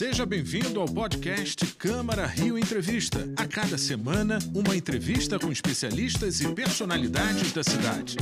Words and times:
Seja 0.00 0.24
bem-vindo 0.24 0.80
ao 0.80 0.86
podcast 0.86 1.74
Câmara 1.74 2.24
Rio 2.24 2.58
Entrevista. 2.58 3.18
A 3.36 3.46
cada 3.46 3.76
semana, 3.76 4.38
uma 4.54 4.74
entrevista 4.74 5.38
com 5.38 5.52
especialistas 5.52 6.40
e 6.40 6.54
personalidades 6.54 7.52
da 7.52 7.62
cidade. 7.62 8.16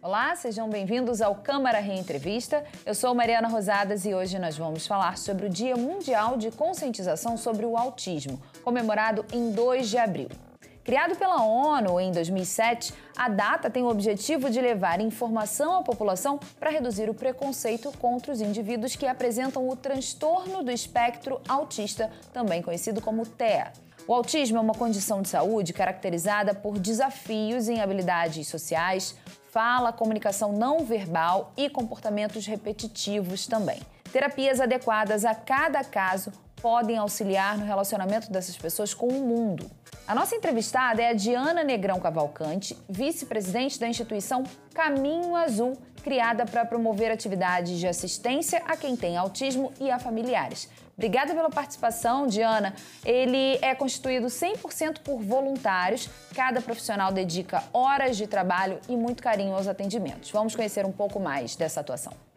Olá, 0.00 0.34
sejam 0.34 0.66
bem-vindos 0.70 1.20
ao 1.20 1.34
Câmara 1.34 1.78
Rio 1.78 1.98
Entrevista. 1.98 2.64
Eu 2.86 2.94
sou 2.94 3.14
Mariana 3.14 3.48
Rosadas 3.48 4.06
e 4.06 4.14
hoje 4.14 4.38
nós 4.38 4.56
vamos 4.56 4.86
falar 4.86 5.18
sobre 5.18 5.44
o 5.44 5.50
Dia 5.50 5.76
Mundial 5.76 6.38
de 6.38 6.50
Conscientização 6.50 7.36
sobre 7.36 7.66
o 7.66 7.76
Autismo, 7.76 8.40
comemorado 8.64 9.26
em 9.30 9.52
2 9.52 9.90
de 9.90 9.98
abril. 9.98 10.47
Criado 10.88 11.16
pela 11.16 11.42
ONU 11.42 12.00
em 12.00 12.10
2007, 12.10 12.94
a 13.14 13.28
data 13.28 13.68
tem 13.68 13.82
o 13.82 13.90
objetivo 13.90 14.48
de 14.48 14.58
levar 14.58 15.02
informação 15.02 15.80
à 15.80 15.82
população 15.82 16.40
para 16.58 16.70
reduzir 16.70 17.10
o 17.10 17.14
preconceito 17.14 17.92
contra 17.98 18.32
os 18.32 18.40
indivíduos 18.40 18.96
que 18.96 19.06
apresentam 19.06 19.68
o 19.68 19.76
transtorno 19.76 20.62
do 20.62 20.70
espectro 20.70 21.42
autista, 21.46 22.10
também 22.32 22.62
conhecido 22.62 23.02
como 23.02 23.26
TEA. 23.26 23.70
O 24.06 24.14
autismo 24.14 24.56
é 24.56 24.60
uma 24.62 24.72
condição 24.72 25.20
de 25.20 25.28
saúde 25.28 25.74
caracterizada 25.74 26.54
por 26.54 26.78
desafios 26.78 27.68
em 27.68 27.82
habilidades 27.82 28.48
sociais, 28.48 29.14
fala, 29.50 29.92
comunicação 29.92 30.54
não 30.54 30.86
verbal 30.86 31.52
e 31.54 31.68
comportamentos 31.68 32.46
repetitivos 32.46 33.46
também. 33.46 33.82
Terapias 34.10 34.58
adequadas 34.58 35.26
a 35.26 35.34
cada 35.34 35.84
caso 35.84 36.32
podem 36.60 36.98
auxiliar 36.98 37.56
no 37.56 37.64
relacionamento 37.64 38.30
dessas 38.30 38.56
pessoas 38.56 38.92
com 38.94 39.08
o 39.08 39.24
mundo. 39.24 39.70
A 40.06 40.14
nossa 40.14 40.34
entrevistada 40.34 41.02
é 41.02 41.10
a 41.10 41.12
Diana 41.12 41.62
Negrão 41.62 42.00
Cavalcante, 42.00 42.76
vice-presidente 42.88 43.78
da 43.78 43.86
instituição 43.86 44.42
Caminho 44.74 45.36
Azul, 45.36 45.76
criada 46.02 46.46
para 46.46 46.64
promover 46.64 47.10
atividades 47.10 47.78
de 47.78 47.86
assistência 47.86 48.62
a 48.66 48.76
quem 48.76 48.96
tem 48.96 49.16
autismo 49.16 49.72
e 49.78 49.90
a 49.90 49.98
familiares. 49.98 50.68
Obrigada 50.96 51.32
pela 51.32 51.50
participação, 51.50 52.26
Diana. 52.26 52.74
Ele 53.04 53.56
é 53.62 53.74
constituído 53.74 54.26
100% 54.26 55.00
por 55.00 55.20
voluntários. 55.20 56.08
Cada 56.34 56.60
profissional 56.60 57.12
dedica 57.12 57.62
horas 57.72 58.16
de 58.16 58.26
trabalho 58.26 58.80
e 58.88 58.96
muito 58.96 59.22
carinho 59.22 59.54
aos 59.54 59.68
atendimentos. 59.68 60.30
Vamos 60.30 60.56
conhecer 60.56 60.84
um 60.84 60.92
pouco 60.92 61.20
mais 61.20 61.54
dessa 61.54 61.80
atuação. 61.80 62.27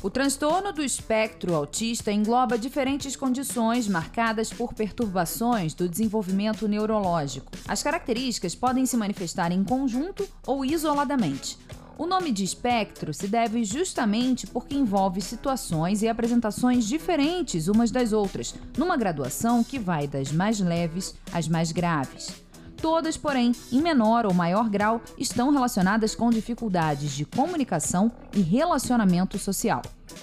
O 0.00 0.08
transtorno 0.08 0.72
do 0.72 0.80
espectro 0.80 1.56
autista 1.56 2.12
engloba 2.12 2.56
diferentes 2.56 3.16
condições 3.16 3.88
marcadas 3.88 4.52
por 4.52 4.72
perturbações 4.72 5.74
do 5.74 5.88
desenvolvimento 5.88 6.68
neurológico. 6.68 7.50
As 7.66 7.82
características 7.82 8.54
podem 8.54 8.86
se 8.86 8.96
manifestar 8.96 9.50
em 9.50 9.64
conjunto 9.64 10.28
ou 10.46 10.64
isoladamente. 10.64 11.58
O 11.98 12.06
nome 12.06 12.30
de 12.30 12.44
espectro 12.44 13.12
se 13.12 13.26
deve 13.26 13.64
justamente 13.64 14.46
porque 14.46 14.76
envolve 14.76 15.20
situações 15.20 16.00
e 16.00 16.06
apresentações 16.06 16.86
diferentes 16.86 17.66
umas 17.66 17.90
das 17.90 18.12
outras, 18.12 18.54
numa 18.76 18.96
graduação 18.96 19.64
que 19.64 19.80
vai 19.80 20.06
das 20.06 20.30
mais 20.30 20.60
leves 20.60 21.16
às 21.32 21.48
mais 21.48 21.72
graves. 21.72 22.47
Todas, 22.80 23.16
porém, 23.16 23.52
em 23.72 23.82
menor 23.82 24.24
ou 24.24 24.32
maior 24.32 24.68
grau, 24.70 25.00
estão 25.18 25.50
relacionadas 25.50 26.14
com 26.14 26.30
dificuldades 26.30 27.10
de 27.10 27.24
comunicação 27.24 28.10
e 28.32 28.40
relacionamento 28.40 29.36
social. 29.36 29.82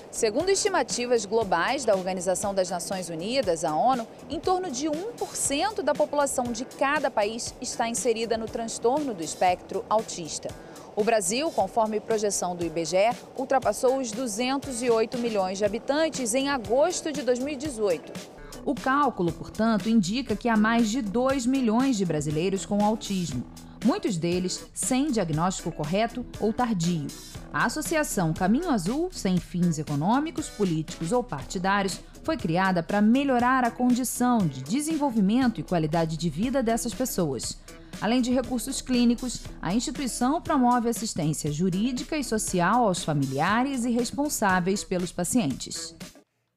Segundo 0.10 0.50
estimativas 0.50 1.26
globais 1.26 1.84
da 1.84 1.94
Organização 1.94 2.54
das 2.54 2.70
Nações 2.70 3.10
Unidas, 3.10 3.66
a 3.66 3.76
ONU, 3.76 4.08
em 4.30 4.40
torno 4.40 4.72
de 4.72 4.88
1% 4.88 5.82
da 5.82 5.94
população 5.94 6.46
de 6.46 6.64
cada 6.64 7.12
país 7.12 7.54
está 7.62 7.90
inserida 7.90 8.38
no 8.38 8.46
transtorno 8.46 9.14
do 9.14 9.22
espectro 9.22 9.84
autista. 9.90 10.50
O 10.96 11.04
Brasil, 11.04 11.52
conforme 11.52 12.00
projeção 12.00 12.56
do 12.56 12.66
IBGE, 12.66 13.12
ultrapassou 13.38 13.98
os 13.98 14.12
208 14.12 15.18
milhões 15.18 15.58
de 15.58 15.66
habitantes 15.66 16.34
em 16.34 16.48
agosto 16.48 17.12
de 17.12 17.22
2018. 17.22 18.36
O 18.64 18.74
cálculo, 18.74 19.32
portanto, 19.32 19.90
indica 19.90 20.36
que 20.36 20.50
há 20.50 20.58
mais 20.58 20.90
de 20.90 21.02
2 21.02 21.46
milhões 21.46 21.98
de 21.98 22.06
brasileiros 22.06 22.66
com 22.66 22.84
autismo, 22.84 23.44
muitos 23.86 24.18
deles 24.18 24.66
sem 24.74 25.12
diagnóstico 25.12 25.72
correto 25.72 26.26
ou 26.40 26.52
tardio. 26.52 27.08
A 27.54 27.66
Associação 27.66 28.34
Caminho 28.34 28.70
Azul, 28.70 29.10
sem 29.12 29.38
fins 29.38 29.78
econômicos, 29.78 30.50
políticos 30.50 31.12
ou 31.12 31.24
partidários, 31.24 32.02
foi 32.24 32.36
criada 32.36 32.82
para 32.82 33.02
melhorar 33.02 33.64
a 33.64 33.72
condição 33.72 34.40
de 34.40 34.64
desenvolvimento 34.64 35.60
e 35.60 35.64
qualidade 35.64 36.18
de 36.18 36.30
vida 36.30 36.64
dessas 36.64 36.94
pessoas. 36.94 37.58
Além 38.02 38.22
de 38.22 38.34
recursos 38.34 38.82
clínicos, 38.82 39.44
a 39.62 39.74
instituição 39.74 40.42
promove 40.42 40.90
assistência 40.90 41.52
jurídica 41.52 42.18
e 42.18 42.24
social 42.24 42.88
aos 42.88 43.04
familiares 43.04 43.86
e 43.86 43.92
responsáveis 43.92 44.84
pelos 44.84 45.12
pacientes. 45.12 45.96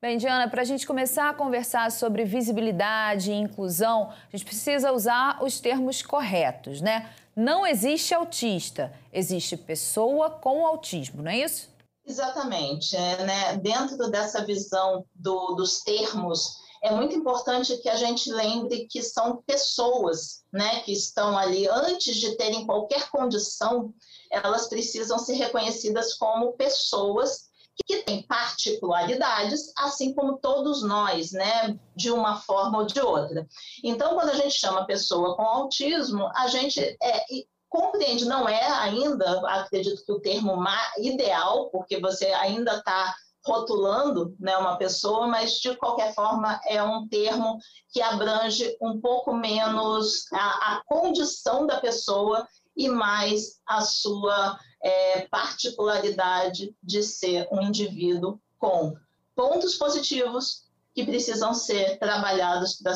Bem, 0.00 0.16
Diana, 0.16 0.48
para 0.48 0.62
a 0.62 0.64
gente 0.64 0.86
começar 0.86 1.28
a 1.28 1.34
conversar 1.34 1.90
sobre 1.90 2.24
visibilidade 2.24 3.32
e 3.32 3.34
inclusão, 3.34 4.10
a 4.10 4.36
gente 4.36 4.44
precisa 4.44 4.92
usar 4.92 5.42
os 5.42 5.58
termos 5.58 6.02
corretos, 6.02 6.80
né? 6.80 7.12
Não 7.34 7.66
existe 7.66 8.14
autista, 8.14 8.92
existe 9.12 9.56
pessoa 9.56 10.30
com 10.30 10.64
autismo, 10.64 11.20
não 11.20 11.32
é 11.32 11.38
isso? 11.38 11.68
Exatamente. 12.06 12.94
É, 12.94 13.24
né? 13.24 13.56
Dentro 13.56 14.08
dessa 14.08 14.44
visão 14.44 15.04
do, 15.16 15.56
dos 15.56 15.80
termos, 15.80 16.58
é 16.80 16.92
muito 16.92 17.16
importante 17.16 17.76
que 17.78 17.88
a 17.88 17.96
gente 17.96 18.30
lembre 18.32 18.86
que 18.88 19.02
são 19.02 19.42
pessoas 19.44 20.44
né, 20.52 20.78
que 20.82 20.92
estão 20.92 21.36
ali, 21.36 21.68
antes 21.68 22.14
de 22.14 22.36
terem 22.36 22.64
qualquer 22.64 23.10
condição, 23.10 23.92
elas 24.30 24.68
precisam 24.68 25.18
ser 25.18 25.34
reconhecidas 25.34 26.14
como 26.14 26.52
pessoas 26.52 27.47
que 27.86 28.02
tem 28.02 28.22
particularidades, 28.22 29.72
assim 29.76 30.14
como 30.14 30.38
todos 30.38 30.82
nós, 30.82 31.32
né, 31.32 31.78
de 31.96 32.10
uma 32.10 32.40
forma 32.40 32.78
ou 32.78 32.86
de 32.86 33.00
outra. 33.00 33.46
Então, 33.82 34.14
quando 34.14 34.30
a 34.30 34.34
gente 34.34 34.58
chama 34.58 34.86
pessoa 34.86 35.36
com 35.36 35.42
autismo, 35.42 36.30
a 36.34 36.48
gente 36.48 36.80
é, 36.80 37.24
compreende, 37.68 38.24
não 38.24 38.48
é 38.48 38.64
ainda, 38.64 39.40
acredito 39.48 40.04
que 40.04 40.12
o 40.12 40.20
termo 40.20 40.62
ideal, 40.98 41.70
porque 41.70 42.00
você 42.00 42.26
ainda 42.26 42.76
está 42.76 43.14
rotulando 43.46 44.36
né, 44.38 44.56
uma 44.58 44.76
pessoa, 44.76 45.26
mas 45.26 45.54
de 45.54 45.74
qualquer 45.76 46.14
forma 46.14 46.60
é 46.66 46.82
um 46.82 47.08
termo 47.08 47.58
que 47.90 48.02
abrange 48.02 48.76
um 48.80 49.00
pouco 49.00 49.32
menos 49.32 50.30
a, 50.32 50.74
a 50.74 50.82
condição 50.84 51.66
da 51.66 51.80
pessoa 51.80 52.46
e 52.78 52.88
mais 52.88 53.60
a 53.66 53.80
sua 53.80 54.58
é, 54.80 55.26
particularidade 55.26 56.74
de 56.80 57.02
ser 57.02 57.48
um 57.50 57.60
indivíduo 57.60 58.40
com 58.56 58.96
pontos 59.34 59.74
positivos 59.74 60.68
que 60.94 61.04
precisam 61.04 61.52
ser 61.52 61.98
trabalhados 61.98 62.80
para 62.80 62.94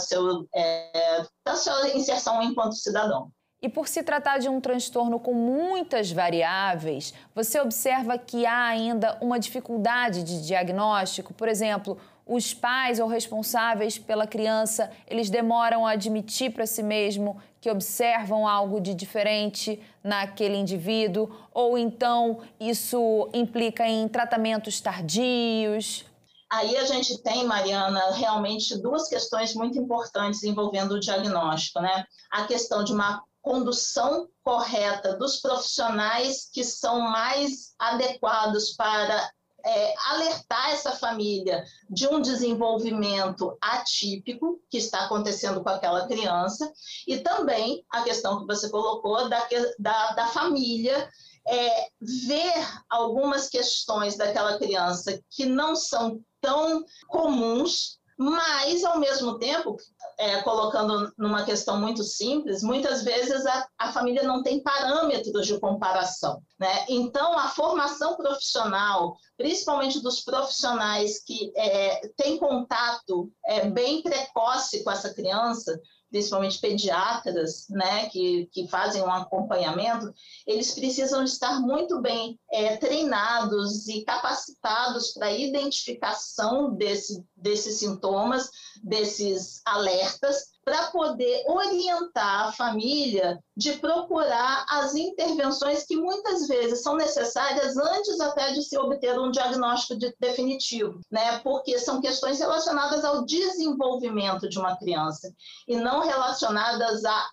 é, 0.55 1.27
sua 1.57 1.89
inserção 1.91 2.41
enquanto 2.43 2.77
cidadão. 2.77 3.31
E 3.61 3.69
por 3.69 3.87
se 3.87 4.03
tratar 4.03 4.39
de 4.39 4.49
um 4.49 4.61
transtorno 4.61 5.21
com 5.21 5.33
muitas 5.33 6.11
variáveis, 6.11 7.15
você 7.33 7.61
observa 7.61 8.19
que 8.19 8.45
há 8.45 8.65
ainda 8.65 9.17
uma 9.21 9.39
dificuldade 9.39 10.25
de 10.25 10.45
diagnóstico? 10.45 11.33
Por 11.33 11.47
exemplo, 11.47 11.97
os 12.27 12.55
pais 12.55 13.01
ou 13.01 13.09
responsáveis 13.09 13.99
pela 13.99 14.27
criança, 14.27 14.91
eles 15.07 15.29
demoram 15.29 15.87
a 15.87 15.93
admitir 15.93 16.53
para 16.53 16.67
si 16.67 16.83
mesmo 16.83 17.41
que 17.61 17.71
observam 17.71 18.47
algo 18.47 18.81
de 18.81 18.95
diferente 18.95 19.81
naquele 20.03 20.57
indivíduo, 20.57 21.31
ou 21.53 21.79
então 21.79 22.41
isso 22.59 23.29
implica 23.33 23.87
em 23.87 24.09
tratamentos 24.09 24.81
tardios? 24.81 26.05
Aí 26.51 26.77
a 26.77 26.85
gente 26.85 27.23
tem, 27.23 27.47
Mariana, 27.47 28.11
realmente 28.11 28.77
duas 28.77 29.09
questões 29.09 29.55
muito 29.55 29.79
importantes 29.79 30.43
envolvendo 30.43 30.93
o 30.93 31.01
diagnóstico, 31.01 31.81
né? 31.81 32.05
A 32.31 32.45
questão 32.45 32.85
de 32.85 32.93
uma 32.93 33.23
condução 33.41 34.29
correta 34.45 35.17
dos 35.17 35.41
profissionais 35.41 36.51
que 36.53 36.63
são 36.63 37.01
mais 37.01 37.75
adequados 37.79 38.75
para 38.77 39.31
é, 39.65 39.95
alertar 40.11 40.71
essa 40.71 40.93
família 40.93 41.65
de 41.89 42.07
um 42.09 42.21
desenvolvimento 42.21 43.57
atípico 43.61 44.61
que 44.71 44.79
está 44.79 45.05
acontecendo 45.05 45.63
com 45.63 45.69
aquela 45.69 46.07
criança, 46.07 46.73
e 47.07 47.19
também 47.19 47.85
a 47.91 48.03
questão 48.03 48.41
que 48.41 48.47
você 48.47 48.69
colocou 48.71 49.29
da, 49.29 49.47
da, 49.79 50.13
da 50.13 50.27
família 50.29 51.09
é, 51.47 51.89
ver 52.01 52.53
algumas 52.89 53.49
questões 53.49 54.17
daquela 54.17 54.59
criança 54.59 55.21
que 55.31 55.45
não 55.45 55.75
são 55.75 56.21
tão 56.41 56.85
comuns 57.09 58.01
mas, 58.23 58.85
ao 58.85 58.99
mesmo 58.99 59.39
tempo, 59.39 59.77
é, 60.19 60.41
colocando 60.43 61.13
numa 61.19 61.45
questão 61.45 61.81
muito 61.81 62.05
simples, 62.05 62.63
muitas 62.63 63.03
vezes 63.03 63.45
a, 63.45 63.67
a, 63.79 63.93
família 63.93 64.23
não 64.23 64.43
tem 64.43 64.63
parâmetros 64.63 65.47
de 65.47 65.59
comparação. 65.59 66.41
Né? 66.59 66.87
Então, 66.89 67.37
a 67.39 67.49
formação 67.49 68.17
profissional, 68.17 69.17
principalmente 69.37 70.01
dos 70.01 70.21
profissionais 70.21 71.23
que 71.25 71.53
é, 71.57 72.09
têm 72.17 72.39
contato 72.39 73.31
é, 73.47 73.69
bem 73.69 74.03
precoce 74.03 74.85
com 74.85 74.91
essa 74.91 75.13
criança, 75.13 75.77
principalmente 76.13 76.61
pediatras, 76.61 77.67
né, 77.71 78.09
que, 78.11 78.47
que 78.53 78.69
fazem 78.69 79.03
um 79.03 79.11
acompanhamento, 79.11 80.13
eles 80.47 80.75
precisam 80.75 81.25
estar 81.25 81.59
muito 81.59 82.01
bem 82.03 82.39
é, 82.53 82.77
treinados 82.77 83.89
e 83.89 84.05
capacitados 84.05 85.13
para 85.13 85.29
a 85.29 85.33
identificação 85.33 86.75
desse, 86.75 87.25
desses 87.43 87.79
sintomas, 87.79 88.51
desses 88.83 89.61
alertas, 89.67 90.53
para 90.65 90.91
poder 90.91 91.45
orientar 91.49 92.49
a 92.49 92.53
família 92.53 93.39
de 93.57 93.73
procurar 93.75 94.65
as 94.69 94.95
intervenções 94.95 95.85
que 95.85 95.97
muitas 95.97 96.47
vezes 96.47 96.83
são 96.83 96.97
necessárias 96.97 97.77
antes 97.77 98.21
até 98.21 98.53
de 98.53 98.63
se 98.63 98.79
obter 98.79 99.19
um 99.19 99.31
diagnóstico 99.31 99.99
de, 99.99 100.15
definitivo, 100.21 101.01
né? 101.11 101.41
Porque 101.41 101.79
são 101.79 102.01
questões 102.01 102.39
relacionadas 102.39 103.05
ao 103.05 103.25
desenvolvimento 103.25 104.49
de 104.49 104.59
uma 104.59 104.77
criança 104.77 105.35
e 105.67 105.77
não 105.77 106.01
relacionadas 106.01 107.05
a 107.05 107.29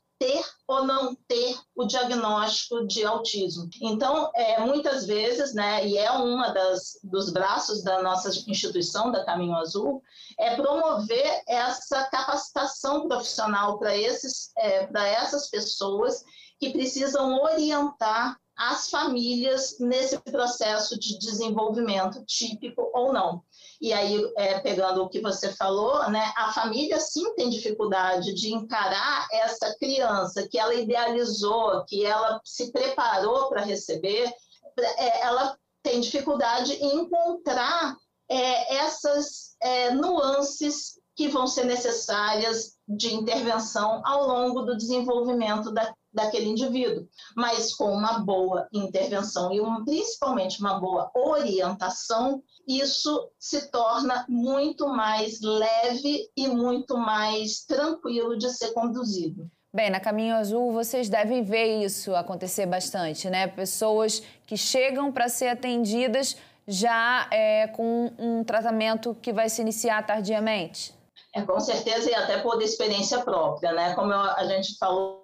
ou 0.69 0.85
não 0.85 1.15
ter 1.27 1.57
o 1.75 1.83
diagnóstico 1.83 2.85
de 2.85 3.03
autismo. 3.03 3.67
Então, 3.81 4.29
é, 4.35 4.59
muitas 4.59 5.07
vezes, 5.07 5.51
né, 5.55 5.83
e 5.83 5.97
é 5.97 6.11
uma 6.11 6.49
das 6.49 6.99
dos 7.03 7.31
braços 7.31 7.83
da 7.83 8.03
nossa 8.03 8.29
instituição 8.47 9.11
da 9.11 9.25
Caminho 9.25 9.55
Azul, 9.55 10.03
é 10.37 10.55
promover 10.55 11.41
essa 11.47 12.03
capacitação 12.11 13.07
profissional 13.07 13.79
para 13.79 13.97
esses 13.97 14.51
é, 14.59 14.85
para 14.85 15.07
essas 15.07 15.49
pessoas 15.49 16.23
que 16.59 16.69
precisam 16.69 17.41
orientar 17.41 18.37
as 18.55 18.91
famílias 18.91 19.79
nesse 19.79 20.19
processo 20.19 20.99
de 20.99 21.17
desenvolvimento 21.17 22.23
típico 22.25 22.91
ou 22.93 23.11
não. 23.11 23.41
E 23.81 23.93
aí, 23.93 24.29
é, 24.37 24.59
pegando 24.59 25.01
o 25.01 25.09
que 25.09 25.21
você 25.21 25.53
falou, 25.53 26.09
né, 26.09 26.33
a 26.35 26.51
família 26.51 26.99
sim 26.99 27.33
tem 27.35 27.49
dificuldade 27.49 28.33
de 28.33 28.53
encarar 28.53 29.27
essa 29.31 29.73
criança 29.79 30.47
que 30.49 30.59
ela 30.59 30.73
idealizou, 30.73 31.85
que 31.85 32.05
ela 32.05 32.41
se 32.43 32.71
preparou 32.71 33.47
para 33.47 33.63
receber, 33.63 34.29
é, 34.77 35.21
ela 35.21 35.57
tem 35.81 36.01
dificuldade 36.01 36.73
em 36.73 37.01
encontrar 37.01 37.95
é, 38.29 38.75
essas 38.75 39.55
é, 39.61 39.91
nuances 39.91 40.99
que 41.15 41.27
vão 41.27 41.47
ser 41.47 41.65
necessárias 41.65 42.77
de 42.87 43.13
intervenção 43.13 44.01
ao 44.05 44.27
longo 44.27 44.61
do 44.61 44.77
desenvolvimento 44.77 45.71
da, 45.71 45.93
daquele 46.13 46.47
indivíduo, 46.47 47.07
mas 47.35 47.73
com 47.73 47.91
uma 47.91 48.19
boa 48.19 48.67
intervenção 48.73 49.53
e 49.53 49.61
um, 49.61 49.83
principalmente 49.83 50.59
uma 50.59 50.79
boa 50.79 51.11
orientação, 51.15 52.41
isso 52.67 53.29
se 53.39 53.69
torna 53.71 54.25
muito 54.27 54.87
mais 54.87 55.41
leve 55.41 56.29
e 56.35 56.47
muito 56.47 56.97
mais 56.97 57.65
tranquilo 57.65 58.37
de 58.37 58.49
ser 58.49 58.73
conduzido. 58.73 59.49
Bem, 59.71 59.91
na 59.91 59.99
Caminho 59.99 60.35
Azul 60.35 60.71
vocês 60.71 61.09
devem 61.09 61.43
ver 61.43 61.83
isso 61.83 62.15
acontecer 62.15 62.65
bastante, 62.65 63.29
né? 63.29 63.47
Pessoas 63.47 64.23
que 64.47 64.57
chegam 64.57 65.11
para 65.11 65.29
ser 65.29 65.49
atendidas 65.49 66.35
já 66.67 67.27
é, 67.31 67.67
com 67.67 68.11
um 68.17 68.43
tratamento 68.43 69.15
que 69.21 69.31
vai 69.31 69.49
se 69.49 69.61
iniciar 69.61 70.05
tardiamente. 70.05 70.93
É, 71.35 71.41
com 71.43 71.59
certeza, 71.59 72.09
e 72.09 72.15
até 72.15 72.39
por 72.39 72.61
experiência 72.61 73.21
própria, 73.21 73.71
né? 73.71 73.93
Como 73.93 74.11
a 74.11 74.43
gente 74.45 74.75
falou 74.77 75.18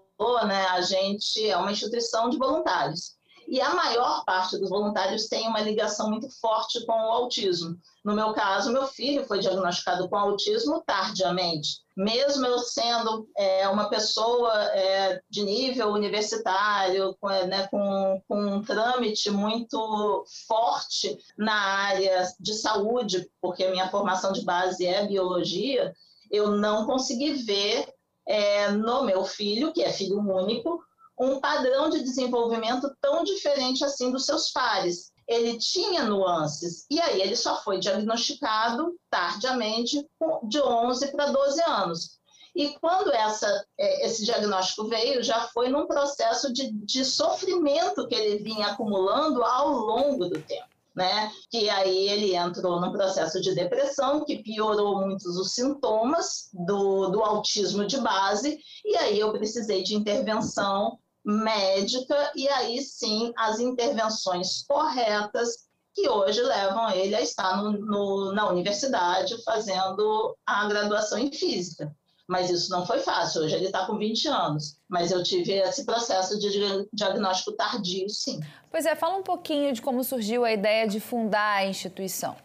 né, 0.45 0.65
a 0.67 0.81
gente 0.81 1.47
é 1.47 1.57
uma 1.57 1.71
instituição 1.71 2.29
de 2.29 2.37
voluntários. 2.37 3.15
E 3.47 3.61
a 3.61 3.75
maior 3.75 4.25
parte 4.25 4.57
dos 4.57 4.69
voluntários 4.69 5.27
tem 5.27 5.47
uma 5.47 5.61
ligação 5.61 6.09
muito 6.09 6.27
forte 6.39 6.83
com 6.85 6.93
o 6.93 7.11
autismo. 7.11 7.77
No 8.03 8.15
meu 8.15 8.33
caso, 8.33 8.71
meu 8.71 8.87
filho 8.87 9.25
foi 9.25 9.39
diagnosticado 9.39 10.09
com 10.09 10.15
autismo 10.15 10.81
tardiamente. 10.85 11.85
Mesmo 11.95 12.45
eu 12.45 12.59
sendo 12.59 13.27
é, 13.37 13.67
uma 13.69 13.87
pessoa 13.87 14.51
é, 14.73 15.21
de 15.29 15.43
nível 15.43 15.89
universitário, 15.89 17.15
com, 17.19 17.29
é, 17.29 17.45
né, 17.45 17.67
com, 17.67 18.21
com 18.27 18.35
um 18.35 18.63
trâmite 18.63 19.29
muito 19.29 20.25
forte 20.47 21.15
na 21.37 21.53
área 21.53 22.27
de 22.39 22.53
saúde, 22.55 23.29
porque 23.39 23.67
minha 23.69 23.89
formação 23.89 24.31
de 24.31 24.43
base 24.43 24.85
é 24.85 25.05
biologia, 25.05 25.93
eu 26.31 26.51
não 26.51 26.85
consegui 26.85 27.33
ver 27.33 27.87
é, 28.27 28.71
no 28.71 29.03
meu 29.03 29.23
filho, 29.23 29.71
que 29.73 29.83
é 29.83 29.91
filho 29.91 30.19
único, 30.19 30.83
um 31.19 31.39
padrão 31.39 31.89
de 31.89 32.03
desenvolvimento 32.03 32.93
tão 33.01 33.23
diferente 33.23 33.83
assim 33.83 34.11
dos 34.11 34.25
seus 34.25 34.51
pares. 34.51 35.11
Ele 35.27 35.57
tinha 35.57 36.03
nuances, 36.03 36.85
e 36.89 36.99
aí 37.01 37.21
ele 37.21 37.35
só 37.35 37.61
foi 37.63 37.79
diagnosticado 37.79 38.95
tardiamente, 39.09 40.05
de 40.43 40.61
11 40.61 41.11
para 41.11 41.31
12 41.31 41.61
anos. 41.63 42.19
E 42.55 42.77
quando 42.79 43.11
essa, 43.11 43.65
é, 43.77 44.05
esse 44.05 44.23
diagnóstico 44.23 44.87
veio, 44.87 45.23
já 45.23 45.41
foi 45.47 45.67
num 45.67 45.87
processo 45.87 46.53
de, 46.53 46.71
de 46.71 47.03
sofrimento 47.03 48.07
que 48.07 48.15
ele 48.15 48.43
vinha 48.43 48.67
acumulando 48.67 49.43
ao 49.43 49.71
longo 49.71 50.25
do 50.25 50.41
tempo 50.41 50.74
né? 50.95 51.31
Que 51.49 51.69
aí 51.69 52.09
ele 52.09 52.35
entrou 52.35 52.79
num 52.79 52.91
processo 52.91 53.41
de 53.41 53.53
depressão 53.53 54.23
que 54.23 54.41
piorou 54.41 55.01
muitos 55.01 55.37
os 55.37 55.53
sintomas 55.53 56.49
do, 56.53 57.09
do 57.09 57.21
autismo 57.21 57.85
de 57.85 57.97
base, 57.99 58.57
e 58.83 58.95
aí 58.97 59.19
eu 59.19 59.31
precisei 59.33 59.83
de 59.83 59.95
intervenção 59.95 60.97
médica, 61.23 62.31
e 62.35 62.47
aí 62.47 62.81
sim 62.81 63.33
as 63.35 63.59
intervenções 63.59 64.63
corretas 64.67 65.65
que 65.93 66.07
hoje 66.09 66.41
levam 66.41 66.89
ele 66.91 67.15
a 67.15 67.21
estar 67.21 67.61
no, 67.61 67.71
no, 67.71 68.33
na 68.33 68.47
universidade 68.49 69.41
fazendo 69.43 70.37
a 70.45 70.67
graduação 70.67 71.17
em 71.17 71.31
física 71.31 71.95
mas 72.27 72.49
isso 72.49 72.69
não 72.69 72.85
foi 72.85 72.99
fácil. 72.99 73.43
Hoje 73.43 73.55
ele 73.55 73.65
está 73.65 73.85
com 73.85 73.97
20 73.97 74.27
anos, 74.27 74.77
mas 74.89 75.11
eu 75.11 75.23
tive 75.23 75.53
esse 75.53 75.85
processo 75.85 76.39
de 76.39 76.87
diagnóstico 76.91 77.53
tardio, 77.53 78.09
sim. 78.09 78.39
Pois 78.71 78.85
é, 78.85 78.95
fala 78.95 79.17
um 79.17 79.23
pouquinho 79.23 79.73
de 79.73 79.81
como 79.81 80.03
surgiu 80.03 80.43
a 80.43 80.51
ideia 80.51 80.87
de 80.87 80.99
fundar 80.99 81.57
a 81.57 81.65
instituição. 81.65 82.35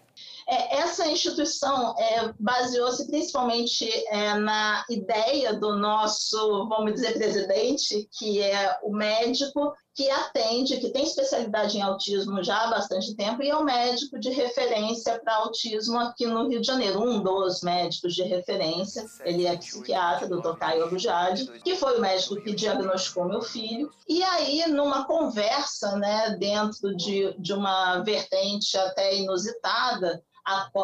É, 0.48 0.78
essa 0.78 1.06
instituição 1.06 1.94
é, 1.96 2.34
baseou-se 2.38 3.06
principalmente 3.06 3.88
é, 4.08 4.34
na 4.34 4.84
ideia 4.90 5.54
do 5.54 5.76
nosso, 5.76 6.68
vamos 6.68 6.94
dizer, 6.94 7.14
presidente, 7.14 8.08
que 8.18 8.42
é 8.42 8.78
o 8.82 8.92
médico 8.92 9.72
que 9.94 10.08
atende, 10.08 10.78
que 10.78 10.90
tem 10.90 11.04
especialidade 11.04 11.76
em 11.76 11.82
autismo 11.82 12.42
já 12.42 12.64
há 12.64 12.70
bastante 12.70 13.14
tempo 13.16 13.42
e 13.42 13.50
é 13.50 13.56
o 13.56 13.64
médico 13.64 14.18
de 14.18 14.30
referência 14.30 15.18
para 15.18 15.36
autismo 15.36 15.98
aqui 15.98 16.26
no 16.26 16.48
Rio 16.48 16.60
de 16.60 16.66
Janeiro, 16.66 17.02
um 17.02 17.22
dos 17.22 17.62
médicos 17.62 18.14
de 18.14 18.22
referência. 18.22 19.04
Ele 19.24 19.46
é 19.46 19.56
psiquiatra, 19.56 20.28
doutor 20.28 20.56
Caio 20.58 20.84
Abujade, 20.84 21.46
que 21.62 21.74
foi 21.74 21.98
o 21.98 22.00
médico 22.00 22.40
que 22.40 22.54
diagnosticou 22.54 23.24
meu 23.24 23.42
filho. 23.42 23.90
E 24.08 24.22
aí, 24.22 24.64
numa 24.68 25.04
conversa, 25.04 25.96
né, 25.96 26.36
dentro 26.38 26.96
de, 26.96 27.34
de 27.38 27.52
uma 27.52 27.98
vertente 28.00 28.76
até 28.76 29.16
inusitada, 29.16 30.22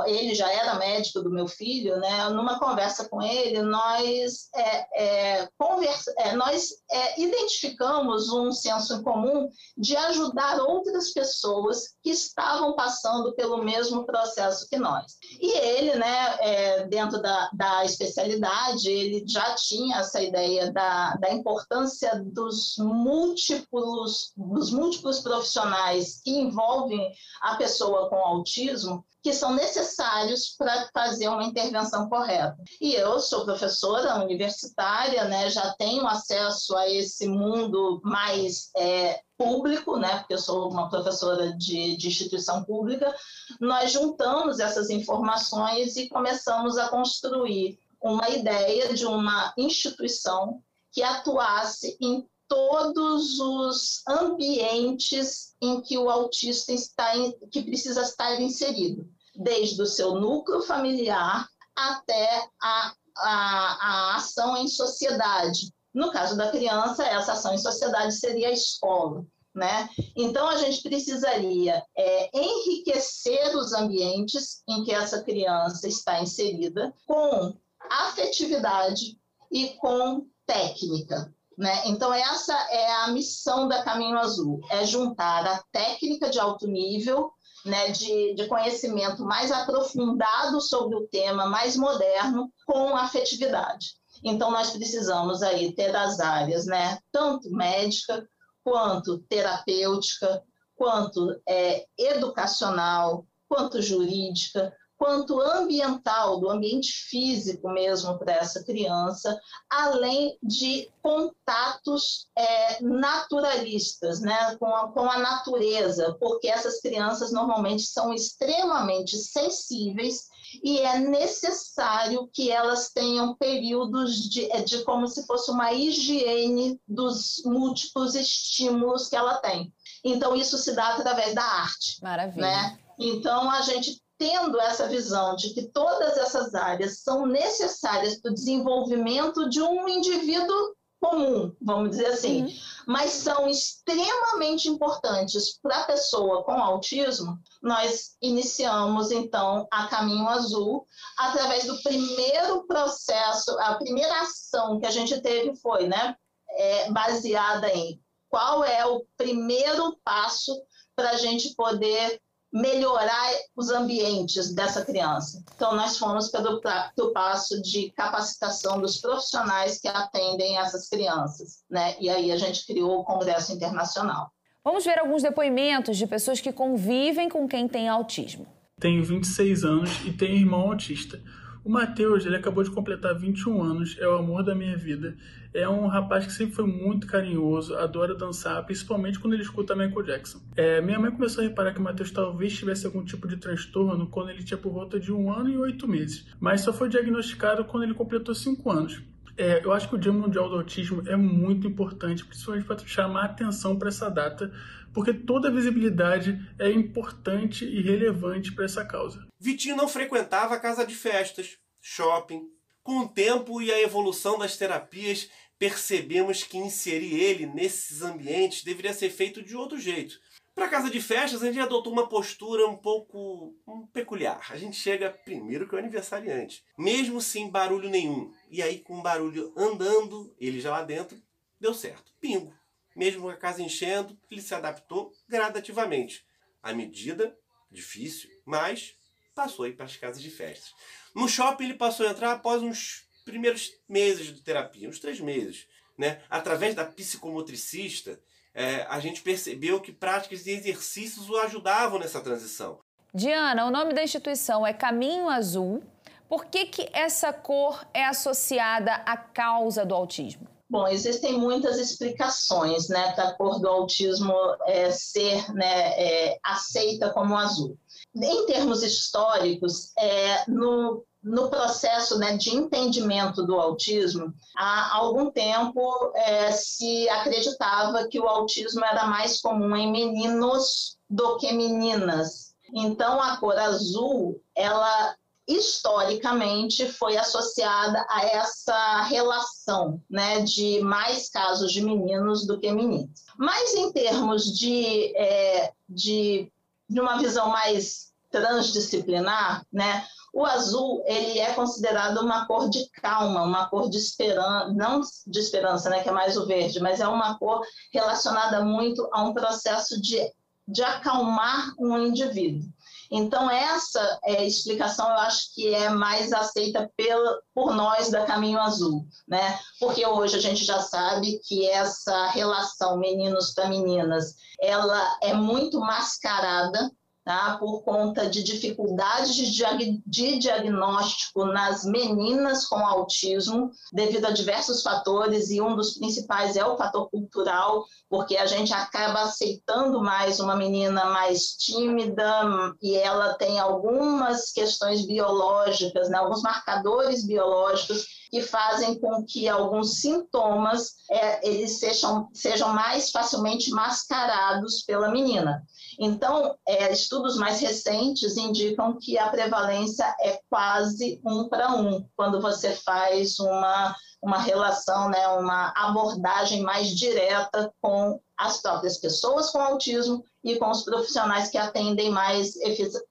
ele 0.06 0.35
já 0.35 0.50
era 0.50 0.75
médico 0.75 1.20
do 1.20 1.31
meu 1.31 1.47
filho, 1.47 1.99
né? 1.99 2.29
Numa 2.29 2.58
conversa 2.58 3.08
com 3.08 3.22
ele, 3.22 3.63
nós, 3.63 4.48
é, 4.55 4.86
é, 5.03 5.48
conversa, 5.58 6.13
é, 6.19 6.34
nós 6.34 6.70
é, 6.91 7.20
identificamos 7.20 8.31
um 8.31 8.53
senso 8.53 8.94
em 8.94 9.03
comum 9.03 9.48
de 9.77 9.96
ajudar 9.96 10.60
outras 10.60 11.13
pessoas 11.13 11.94
que 12.03 12.10
estavam 12.10 12.75
passando 12.75 13.34
pelo 13.34 13.63
mesmo 13.63 14.05
processo 14.05 14.69
que 14.69 14.79
nós. 14.79 15.17
E 15.41 15.53
ele, 15.58 15.96
né, 15.96 16.36
é, 16.41 16.86
dentro 16.86 17.20
da, 17.20 17.51
da 17.53 17.84
especialidade, 17.84 18.91
ele 18.91 19.25
já 19.27 19.55
tinha 19.55 19.98
essa 19.98 20.22
ideia 20.22 20.72
da, 20.72 21.15
da 21.17 21.32
importância 21.32 22.22
dos 22.25 22.77
múltiplos, 22.79 24.32
dos 24.36 24.70
múltiplos 24.70 25.20
profissionais 25.20 26.20
que 26.22 26.31
envolvem 26.31 27.13
a 27.41 27.56
pessoa 27.56 28.08
com 28.08 28.17
autismo 28.17 29.05
que 29.27 29.33
são 29.33 29.53
necessários 29.55 30.55
para 30.56 30.89
fazer 30.95 31.27
uma 31.27 31.43
intervenção 31.43 32.09
correta. 32.09 32.56
E 32.81 32.95
eu 32.95 33.19
sou 33.19 33.45
professora 33.45 34.23
universitária, 34.23 35.25
né, 35.25 35.51
já 35.51 35.75
tenho 35.75 36.06
acesso 36.06 36.77
a 36.77 36.89
esse 36.89 37.27
mundo 37.27 38.01
mais 38.05 38.71
é, 38.77 39.21
público, 39.37 39.97
né, 39.97 40.19
porque 40.21 40.35
eu 40.35 40.39
sou 40.39 40.71
uma 40.71 40.89
professora 40.89 41.53
de, 41.56 41.97
de 41.97 42.06
instituição 42.06 42.63
pública. 42.63 43.13
Nós 43.61 43.91
juntamos 43.91 44.61
essas 44.61 44.91
informações 44.91 45.97
e 45.97 46.09
começamos 46.09 46.79
a 46.79 46.89
construir 46.89 47.81
uma 48.01 48.31
ideia 48.31 48.95
de 48.95 49.06
uma 49.06 49.53
instituição 49.59 50.63
que 50.93 51.03
atuasse 51.03 51.99
em 52.01 52.25
todos 52.47 53.41
os 53.41 54.06
ambientes 54.06 55.56
em 55.61 55.81
que 55.81 55.99
o 55.99 56.09
autista 56.09 56.73
está 56.73 57.13
que 57.51 57.61
precisa 57.65 58.03
estar 58.03 58.41
inserido 58.41 59.16
desde 59.38 59.81
o 59.81 59.86
seu 59.86 60.14
núcleo 60.14 60.62
familiar 60.62 61.46
até 61.74 62.48
a, 62.62 62.93
a, 63.16 63.78
a 63.81 64.16
ação 64.16 64.56
em 64.56 64.69
sociedade. 64.69 65.72
No 65.94 66.10
caso 66.10 66.36
da 66.36 66.50
criança, 66.50 67.05
essa 67.05 67.32
ação 67.32 67.55
em 67.55 67.58
sociedade 67.58 68.14
seria 68.14 68.48
a 68.48 68.52
escola. 68.52 69.24
Né? 69.55 69.88
Então, 70.14 70.46
a 70.46 70.56
gente 70.58 70.82
precisaria 70.82 71.82
é, 71.96 72.31
enriquecer 72.38 73.56
os 73.56 73.72
ambientes 73.72 74.62
em 74.69 74.84
que 74.84 74.93
essa 74.93 75.22
criança 75.22 75.88
está 75.88 76.20
inserida 76.20 76.93
com 77.06 77.56
afetividade 77.88 79.19
e 79.50 79.70
com 79.78 80.26
técnica. 80.44 81.34
Né? 81.56 81.82
Então, 81.86 82.12
essa 82.12 82.52
é 82.70 82.93
a 82.96 83.08
missão 83.08 83.66
da 83.66 83.82
Caminho 83.82 84.19
Azul: 84.19 84.60
é 84.70 84.84
juntar 84.84 85.46
a 85.46 85.62
técnica 85.72 86.28
de 86.28 86.38
alto 86.38 86.66
nível, 86.66 87.32
né, 87.67 87.91
de, 87.91 88.35
de 88.35 88.46
conhecimento 88.46 89.25
mais 89.25 89.51
aprofundado 89.51 90.61
sobre 90.61 90.96
o 90.96 91.06
tema, 91.08 91.46
mais 91.46 91.77
moderno, 91.77 92.51
com 92.67 92.96
afetividade. 92.96 93.94
Então, 94.25 94.51
nós 94.51 94.70
precisamos 94.70 95.43
aí 95.43 95.73
ter 95.73 95.94
as 95.94 96.20
áreas, 96.20 96.67
né, 96.67 96.99
tanto 97.13 97.51
médica, 97.51 98.27
quanto 98.65 99.19
terapêutica, 99.29 100.43
quanto 100.75 101.41
é, 101.49 101.87
educacional, 101.99 103.27
quanto 103.49 103.81
jurídica, 103.81 104.73
quanto 104.98 105.41
ambiental, 105.41 106.41
do 106.41 106.50
ambiente 106.50 106.93
físico 107.08 107.69
mesmo 107.70 108.19
para 108.19 108.34
essa 108.34 108.65
criança, 108.65 109.38
além 109.69 110.38
de 110.43 110.91
contatos 111.03 112.29
é, 112.36 112.82
naturalistas 112.82 114.20
né, 114.20 114.56
com 114.58 114.67
a, 114.67 114.93
com 114.93 115.10
a 115.10 115.19
natureza, 115.19 116.17
porque 116.19 116.48
essas 116.48 116.81
crianças 116.81 117.32
normalmente 117.32 117.82
são 117.82 118.12
extremamente 118.12 119.17
sensíveis 119.17 120.29
e 120.62 120.79
é 120.79 120.98
necessário 120.98 122.29
que 122.32 122.50
elas 122.50 122.91
tenham 122.91 123.34
períodos 123.34 124.29
de, 124.29 124.50
é, 124.53 124.62
de 124.62 124.82
como 124.84 125.06
se 125.06 125.26
fosse 125.26 125.50
uma 125.50 125.72
higiene 125.72 126.81
dos 126.86 127.43
múltiplos 127.44 128.15
estímulos 128.15 129.08
que 129.08 129.17
ela 129.17 129.38
tem. 129.38 129.72
Então, 130.05 130.36
isso 130.36 130.56
se 130.56 130.74
dá 130.74 130.94
através 130.94 131.34
da 131.34 131.43
arte. 131.43 131.98
Maravilha. 132.03 132.43
Né? 132.43 132.79
Então, 132.98 133.50
a 133.50 133.60
gente 133.60 134.00
tendo 134.19 134.61
essa 134.61 134.89
visão 134.89 135.37
de 135.37 135.53
que 135.53 135.65
todas 135.69 136.17
essas 136.17 136.55
áreas 136.55 137.01
são 137.01 137.27
necessárias 137.27 138.20
para 138.20 138.31
o 138.31 138.35
desenvolvimento 138.35 139.49
de 139.49 139.61
um 139.61 139.89
indivíduo 139.89 140.75
comum, 141.01 141.55
vamos 141.61 141.91
dizer 141.91 142.06
assim, 142.06 142.44
uhum. 142.44 142.53
mas 142.87 143.11
são 143.11 143.46
extremamente 143.49 144.69
importantes 144.69 145.58
para 145.63 145.79
a 145.79 145.85
pessoa 145.85 146.43
com 146.43 146.53
autismo, 146.53 147.39
nós 147.63 148.17
iniciamos 148.20 149.11
então 149.11 149.69
a 149.70 149.87
Caminho 149.89 150.27
Azul 150.29 150.87
através 151.19 151.65
do 151.65 151.81
primeiro 151.82 152.67
processo, 152.67 153.56
a 153.61 153.75
primeira 153.75 154.23
ação 154.23 154.81
que 154.81 154.87
a 154.87 154.91
gente 154.91 155.20
teve 155.20 155.55
foi, 155.56 155.87
né, 155.87 156.17
é, 156.51 156.91
baseada 156.91 157.70
em 157.70 158.01
qual 158.29 158.65
é 158.65 158.85
o 158.87 159.05
primeiro 159.17 159.99
passo 160.03 160.53
para 160.94 161.11
a 161.11 161.17
gente 161.17 161.55
poder 161.55 162.20
melhorar 162.56 163.32
os 163.55 163.70
ambientes 163.70 164.55
dessa 164.55 164.84
criança. 164.84 165.43
Então, 165.55 165.75
nós 165.75 165.98
fomos 165.98 166.29
pelo, 166.29 166.60
pelo 166.60 167.13
passo 167.13 167.60
de 167.60 167.91
capacitação 167.93 168.81
dos 168.81 168.98
profissionais 168.98 169.79
que 169.79 169.89
atendem 169.89 170.58
essas 170.58 170.89
crianças, 170.89 171.63
né? 171.70 171.96
E 172.01 172.08
aí 172.08 172.32
a 172.32 172.36
gente 172.36 172.67
criou 172.67 173.01
o 173.01 173.05
Congresso 173.05 173.53
Internacional. 173.53 174.31
Vamos 174.65 174.84
ver 174.84 174.98
alguns 174.98 175.22
depoimentos 175.22 175.96
de 175.96 176.06
pessoas 176.06 176.41
que 176.41 176.53
convivem 176.53 177.29
com 177.29 177.46
quem 177.46 177.69
tem 177.69 177.89
autismo. 177.89 178.46
Tenho 178.81 179.05
26 179.05 179.65
anos 179.65 179.91
e 180.05 180.13
tenho 180.13 180.36
irmão 180.36 180.70
autista. 180.72 181.22
O 181.67 181.69
Matheus, 181.69 182.25
ele 182.25 182.37
acabou 182.37 182.63
de 182.63 182.70
completar 182.70 183.13
21 183.13 183.61
anos, 183.61 183.96
é 183.99 184.06
o 184.06 184.15
amor 184.15 184.44
da 184.44 184.55
minha 184.55 184.77
vida. 184.77 185.17
É 185.53 185.69
um 185.69 185.89
rapaz 185.89 186.25
que 186.25 186.32
sempre 186.32 186.55
foi 186.55 186.65
muito 186.65 187.08
carinhoso, 187.08 187.75
adora 187.75 188.15
dançar, 188.15 188.65
principalmente 188.65 189.19
quando 189.19 189.32
ele 189.32 189.43
escuta 189.43 189.75
Michael 189.75 190.05
Jackson. 190.05 190.39
É, 190.55 190.81
minha 190.81 190.96
mãe 190.96 191.11
começou 191.11 191.43
a 191.43 191.49
reparar 191.49 191.75
que 191.75 191.81
o 191.81 191.82
Matheus 191.82 192.13
talvez 192.13 192.56
tivesse 192.56 192.87
algum 192.87 193.05
tipo 193.05 193.27
de 193.27 193.37
transtorno 193.37 194.06
quando 194.06 194.31
ele 194.31 194.44
tinha 194.44 194.56
por 194.56 194.73
volta 194.73 195.01
de 195.01 195.13
um 195.13 195.29
ano 195.29 195.49
e 195.49 195.58
oito 195.58 195.89
meses, 195.89 196.29
mas 196.39 196.61
só 196.61 196.73
foi 196.73 196.89
diagnosticado 196.89 197.65
quando 197.65 197.82
ele 197.82 197.94
completou 197.94 198.32
cinco 198.32 198.70
anos. 198.70 199.03
É, 199.37 199.61
eu 199.65 199.73
acho 199.73 199.89
que 199.89 199.96
o 199.96 199.99
Dia 199.99 200.13
Mundial 200.13 200.49
do 200.49 200.55
Autismo 200.55 201.03
é 201.05 201.17
muito 201.17 201.67
importante, 201.67 202.25
principalmente 202.25 202.65
para 202.65 202.79
chamar 202.79 203.25
atenção 203.25 203.77
para 203.77 203.89
essa 203.89 204.08
data, 204.08 204.53
porque 204.96 205.12
toda 205.12 205.53
visibilidade 205.53 206.41
é 206.58 206.70
importante 206.70 207.67
e 207.67 207.82
relevante 207.82 208.50
para 208.55 208.65
essa 208.65 208.82
causa. 208.82 209.29
Vitinho 209.38 209.76
não 209.76 209.86
frequentava 209.86 210.58
casa 210.58 210.86
de 210.86 210.94
festas, 210.94 211.58
shopping. 211.82 212.48
Com 212.82 213.00
o 213.00 213.08
tempo 213.08 213.60
e 213.60 213.70
a 213.70 213.82
evolução 213.82 214.38
das 214.38 214.56
terapias, 214.56 215.29
percebemos 215.58 216.44
que 216.44 216.56
inserir 216.56 217.12
ele 217.12 217.44
nesses 217.44 218.00
ambientes 218.00 218.65
deveria 218.65 218.94
ser 218.94 219.10
feito 219.10 219.43
de 219.43 219.55
outro 219.55 219.79
jeito. 219.79 220.19
Para 220.55 220.67
casa 220.67 220.88
de 220.88 220.98
festas, 220.98 221.43
a 221.43 221.46
gente 221.53 221.60
adotou 221.60 221.93
uma 221.93 222.08
postura 222.08 222.67
um 222.67 222.76
pouco 222.79 223.55
um, 223.69 223.86
peculiar. 223.88 224.46
A 224.50 224.56
gente 224.56 224.79
chega 224.79 225.10
primeiro 225.10 225.69
que 225.69 225.74
o 225.74 225.79
aniversariante, 225.79 226.65
mesmo 226.79 227.20
sem 227.20 227.50
barulho 227.50 227.91
nenhum. 227.91 228.32
E 228.50 228.62
aí, 228.62 228.79
com 228.79 229.03
barulho 229.03 229.53
andando, 229.55 230.34
ele 230.41 230.58
já 230.58 230.70
lá 230.70 230.82
dentro, 230.82 231.20
deu 231.60 231.74
certo. 231.74 232.15
Pingo. 232.19 232.55
Mesmo 232.96 233.29
a 233.29 233.36
casa 233.36 233.62
enchendo, 233.62 234.19
ele 234.31 234.41
se 234.41 234.55
adaptou 234.55 235.12
gradativamente. 235.29 236.24
À 236.62 236.72
medida, 236.72 237.36
difícil, 237.70 238.31
mas 238.46 238.96
passou 239.34 239.67
aí 239.67 239.72
para 239.72 239.84
as 239.84 239.98
casas 239.98 240.22
de 240.22 240.31
festas. 240.31 240.72
No 241.15 241.29
shopping 241.29 241.65
ele 241.65 241.74
passou 241.74 242.06
a 242.06 242.10
entrar 242.10 242.32
após 242.32 242.62
uns 242.62 243.06
primeiros 243.22 243.70
meses 243.86 244.34
de 244.34 244.41
terapia, 244.41 244.88
uns 244.88 244.98
três 244.98 245.20
meses. 245.20 245.67
Né? 245.98 246.22
Através 246.31 246.74
da 246.74 246.86
psicomotricista, 246.86 248.19
é, 248.55 248.86
a 248.88 248.98
gente 248.98 249.20
percebeu 249.20 249.79
que 249.79 249.93
práticas 249.93 250.46
e 250.46 250.53
exercícios 250.53 251.29
o 251.29 251.36
ajudavam 251.36 251.98
nessa 251.98 252.22
transição. 252.22 252.81
Diana, 253.12 253.67
o 253.67 253.70
nome 253.70 253.93
da 253.93 254.03
instituição 254.03 254.67
é 254.67 254.72
Caminho 254.72 255.29
Azul. 255.29 255.82
Por 256.29 256.46
que, 256.46 256.65
que 256.65 256.88
essa 256.94 257.31
cor 257.31 257.86
é 257.93 258.05
associada 258.06 258.94
à 258.94 259.17
causa 259.19 259.84
do 259.84 259.94
autismo? 259.94 260.56
Bom, 260.69 260.89
existem 260.89 261.39
muitas 261.39 261.79
explicações 261.79 262.89
né, 262.89 263.15
da 263.15 263.32
cor 263.35 263.61
do 263.61 263.69
autismo 263.69 264.35
é, 264.67 264.91
ser 264.91 265.53
né, 265.55 265.93
é, 265.96 266.39
aceita 266.43 267.11
como 267.11 267.37
azul. 267.37 267.79
Em 268.15 268.46
termos 268.46 268.82
históricos, 268.82 269.93
é, 269.96 270.51
no, 270.51 271.05
no 271.23 271.49
processo 271.49 272.19
né, 272.19 272.37
de 272.37 272.51
entendimento 272.51 273.46
do 273.46 273.55
autismo, 273.55 274.35
há 274.56 274.96
algum 274.96 275.31
tempo 275.31 276.13
é, 276.17 276.51
se 276.51 277.08
acreditava 277.11 278.08
que 278.08 278.19
o 278.19 278.27
autismo 278.27 278.85
era 278.85 279.06
mais 279.06 279.41
comum 279.41 279.77
em 279.77 279.91
meninos 279.91 280.96
do 281.08 281.37
que 281.37 281.53
meninas. 281.53 282.55
Então, 282.75 283.23
a 283.23 283.37
cor 283.37 283.56
azul, 283.56 284.43
ela 284.53 285.15
historicamente 285.46 286.91
foi 286.93 287.17
associada 287.17 288.05
a 288.08 288.24
essa 288.24 289.03
relação, 289.03 290.03
né, 290.10 290.41
de 290.41 290.81
mais 290.81 291.29
casos 291.29 291.72
de 291.72 291.81
meninos 291.81 292.46
do 292.46 292.58
que 292.58 292.72
meninas. 292.72 293.24
Mas 293.38 293.74
em 293.74 293.93
termos 293.93 294.44
de, 294.58 295.17
é, 295.17 295.72
de, 295.88 296.50
de 296.88 297.00
uma 297.00 297.19
visão 297.19 297.48
mais 297.48 298.12
transdisciplinar, 298.31 299.65
né, 299.72 300.05
o 300.34 300.44
azul 300.44 301.03
ele 301.06 301.38
é 301.38 301.55
considerado 301.55 302.19
uma 302.19 302.46
cor 302.46 302.69
de 302.69 302.91
calma, 302.91 303.43
uma 303.43 303.70
cor 303.70 303.88
de 303.88 303.96
esperança, 303.96 304.72
não 304.74 305.00
de 305.26 305.38
esperança, 305.38 305.88
né, 305.88 306.03
que 306.03 306.08
é 306.08 306.12
mais 306.12 306.36
o 306.36 306.44
verde, 306.44 306.81
mas 306.81 307.00
é 307.00 307.08
uma 307.08 307.38
cor 307.38 307.65
relacionada 307.93 308.65
muito 308.65 309.08
a 309.12 309.22
um 309.22 309.32
processo 309.32 310.00
de, 310.00 310.31
de 310.67 310.82
acalmar 310.82 311.72
um 311.79 311.96
indivíduo. 311.98 312.69
Então, 313.10 313.51
essa 313.51 314.19
é, 314.25 314.44
explicação 314.44 315.08
eu 315.08 315.17
acho 315.19 315.55
que 315.55 315.75
é 315.75 315.89
mais 315.89 316.32
aceita 316.32 316.91
pela, 316.96 317.41
por 317.55 317.75
nós 317.75 318.10
da 318.10 318.25
Caminho 318.25 318.60
Azul, 318.60 319.06
né? 319.27 319.58
Porque 319.79 320.05
hoje 320.06 320.36
a 320.36 320.41
gente 320.41 320.65
já 320.65 320.81
sabe 320.81 321.41
que 321.44 321.69
essa 321.69 322.27
relação 322.29 322.98
meninos 322.98 323.53
para 323.53 323.69
meninas, 323.69 324.34
ela 324.60 325.19
é 325.22 325.32
muito 325.32 325.79
mascarada 325.81 326.91
tá? 327.27 327.56
por 327.59 327.83
conta 327.83 328.31
de 328.31 328.41
dificuldades 328.45 329.35
de, 329.35 329.51
diag 329.51 330.01
de 330.06 330.39
diagnóstico 330.39 331.45
nas 331.45 331.85
meninas 331.85 332.65
com 332.67 332.77
autismo, 332.77 333.73
devido 333.93 334.27
a 334.27 334.31
diversos 334.31 334.81
fatores, 334.81 335.51
e 335.51 335.61
um 335.61 335.75
dos 335.75 335.95
principais 335.99 336.56
é 336.56 336.65
o 336.65 336.77
fator 336.77 337.11
cultural, 337.11 337.85
porque 338.09 338.37
a 338.37 338.47
gente 338.47 338.73
acaba 338.73 339.23
aceitando 339.23 340.01
mais 340.01 340.39
uma 340.39 340.55
menina 340.55 341.06
mais 341.06 341.56
tímida 341.56 342.43
e 342.81 342.95
ela 342.95 343.35
tem 343.35 343.59
algumas 343.59 344.53
questões 344.53 345.05
biológicas, 345.05 346.09
né? 346.09 346.19
alguns 346.19 346.43
marcadores 346.43 347.27
biológicos 347.27 348.06
que 348.31 348.43
fazem 348.43 348.99
com 348.99 349.25
que 349.25 349.49
alguns 349.49 350.01
sintomas 350.01 350.97
é, 351.11 351.49
eles 351.49 351.79
sejam, 351.79 352.29
sejam 352.33 352.71
mais 352.71 353.11
facilmente 353.11 353.71
mascarados 353.71 354.83
pela 354.83 355.11
menina. 355.11 355.63
Então, 355.99 356.55
é, 356.67 356.93
estudos 356.93 357.37
mais 357.37 357.61
recentes 357.61 358.37
indicam 358.37 358.99
que 359.01 359.19
a 359.19 359.29
prevalência 359.29 360.05
é 360.21 360.41
quase 360.51 361.21
um 361.25 361.49
para 361.49 361.75
um, 361.75 362.06
quando 362.17 362.41
você 362.41 362.73
faz 362.73 363.39
uma, 363.39 363.95
uma 364.23 364.39
relação, 364.39 365.09
né, 365.09 365.27
uma 365.29 365.73
abordagem 365.77 366.63
mais 366.63 366.91
direta 366.91 367.73
com 367.81 368.21
as 368.37 368.61
próprias 368.61 368.99
pessoas 368.99 369.51
com 369.51 369.59
autismo 369.61 370.23
e 370.45 370.56
com 370.56 370.71
os 370.71 370.83
profissionais 370.83 371.49
que 371.49 371.56
atendem 371.56 372.11
mais, 372.11 372.55